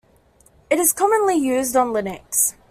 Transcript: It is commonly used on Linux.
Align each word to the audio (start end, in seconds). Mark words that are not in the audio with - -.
It 0.71 0.79
is 0.79 0.93
commonly 0.93 1.35
used 1.35 1.75
on 1.75 1.89
Linux. 1.89 2.55